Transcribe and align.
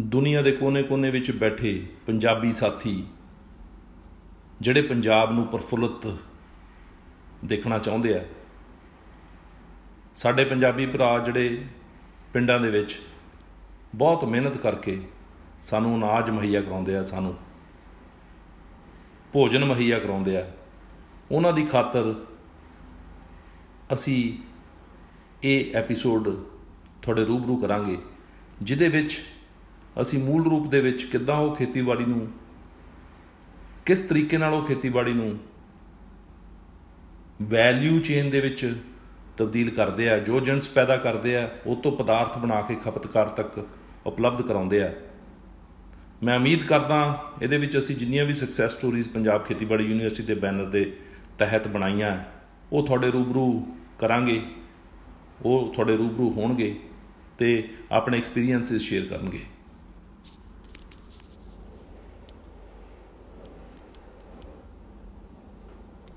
ਦੁਨੀਆ 0.00 0.42
ਦੇ 0.42 0.52
ਕੋਨੇ-ਕੋਨੇ 0.52 1.10
ਵਿੱਚ 1.10 1.30
ਬੈਠੇ 1.30 1.86
ਪੰਜਾਬੀ 2.06 2.52
ਸਾਥੀ, 2.52 3.06
ਜਿਹੜੇ 4.60 4.82
ਪੰਜਾਬ 4.82 5.32
ਨੂੰ 5.32 5.46
ਪ੍ਰਫੁੱਲਤ 5.46 6.18
ਦੇਖਣਾ 7.44 7.78
ਚਾਹੁੰਦੇ 7.78 8.14
ਆ। 8.14 8.24
ਸਾਡੇ 10.14 10.44
ਪੰਜਾਬੀ 10.44 10.86
ਭਰਾ 10.86 11.18
ਜਿਹੜੇ 11.18 11.64
ਪਿੰਡਾਂ 12.32 12.60
ਦੇ 12.60 12.70
ਵਿੱਚ 12.70 13.00
ਬਹੁਤ 13.94 14.24
ਮਿਹਨਤ 14.24 14.56
ਕਰਕੇ 14.56 15.02
ਸਾਨੂੰ 15.62 15.96
ਅਨਾਜ 15.96 16.30
ਮੁਹੱਈਆ 16.30 16.60
ਕਰਾਉਂਦੇ 16.60 16.96
ਆ, 16.96 17.02
ਸਾਨੂੰ 17.02 17.36
ਭੋਜਨ 19.32 19.64
ਮੁਹੱਈਆ 19.64 19.98
ਕਰਾਉਂਦੇ 19.98 20.36
ਆ। 20.36 20.52
ਉਹਨਾਂ 21.30 21.52
ਦੀ 21.52 21.64
ਖਾਤਰ 21.64 22.26
ਅਸੀਂ 23.92 24.38
ਇਹ 25.42 25.74
ਐਪੀਸੋਡ 25.74 26.28
ਤੁਹਾਡੇ 27.02 27.24
ਰੂਬਰੂ 27.24 27.56
ਕਰਾਂਗੇ, 27.56 27.98
ਜਿਹਦੇ 28.62 28.88
ਵਿੱਚ 28.88 29.22
ਅਸੀਂ 29.96 30.18
ਮੂਲ 30.18 30.44
ਰੂਪ 30.44 30.66
ਦੇ 30.66 30.80
ਵਿੱਚ 30.80 31.02
ਕਿੱਦਾਂ 31.02 31.36
ਉਹ 31.36 31.54
ਖੇਤੀਬਾੜੀ 31.54 32.04
ਨੂੰ, 32.04 32.26
ਕਿਸ 33.86 34.00
ਤਰੀਕੇ 34.00 34.38
ਨਾਲ 34.38 34.54
ਉਹ 34.54 34.64
ਖੇਤੀਬਾੜੀ 34.64 35.12
ਨੂੰ 35.12 35.38
ਵੈਲਿਊ 37.42 37.98
ਚੇਨ 38.00 38.30
ਦੇ 38.30 38.40
ਵਿੱਚ 38.40 38.74
ਤਬਦੀਲ 39.36 39.70
ਕਰਦੇ 39.70 40.08
ਆ, 40.10 40.18
ਜੋ 40.18 40.40
ਜਿੰਸ 40.40 40.68
ਪੈਦਾ 40.68 40.96
ਕਰਦੇ 40.96 41.36
ਆ, 41.36 41.48
ਉਹ 41.66 41.76
ਤੋਂ 41.76 41.92
ਪਦਾਰਥ 41.92 42.38
ਬਣਾ 42.38 42.60
ਕੇ 42.60 42.74
ਖਪਤਕਾਰ 42.74 43.28
ਤੱਕ 43.28 43.66
ਉਪਲਬਧ 44.06 44.42
ਕਰਾਉਂਦੇ 44.42 44.82
ਆ। 44.82 44.92
ਮੈਂ 46.22 46.36
ਉਮੀਦ 46.38 46.64
ਕਰਦਾ 46.64 46.98
ਇਹਦੇ 47.42 47.58
ਵਿੱਚ 47.58 47.78
ਅਸੀਂ 47.78 47.96
ਜਿੰਨੀਆਂ 47.96 48.24
ਵੀ 48.24 48.32
ਸਕਸੈਸ 48.32 48.72
ਸਟੋਰੀਜ਼ 48.72 49.08
ਪੰਜਾਬ 49.10 49.44
ਖੇਤੀਬਾੜੀ 49.44 49.84
ਯੂਨੀਵਰਸਿਟੀ 49.84 50.22
ਦੇ 50.22 50.34
ਬੈਨਰ 50.34 50.64
ਦੇ 50.64 50.84
ਤਹਿਤ 51.38 51.68
ਬਣਾਈਆਂ, 51.68 52.16
ਉਹ 52.72 52.86
ਤੁਹਾਡੇ 52.86 53.10
ਰੂਬਰੂ 53.10 53.66
ਕਰਾਂਗੇ, 53.98 54.40
ਉਹ 55.44 55.72
ਤੁਹਾਡੇ 55.74 55.96
ਰੂਬਰੂ 55.96 56.30
ਹੋਣਗੇ 56.30 56.74
ਤੇ 57.38 57.68
ਆਪਣੇ 57.92 58.18
ਐਕਸਪੀਰੀਐਂਸਸ 58.18 58.82
ਸ਼ੇਅਰ 58.82 59.06
ਕਰਨਗੇ। 59.06 59.40